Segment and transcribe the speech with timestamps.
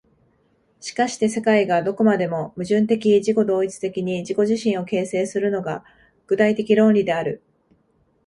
[0.79, 5.85] しかして世界がどこまでも矛盾的自己同一的に自己自身を形成するのが、
[6.25, 7.43] 具体的論理である。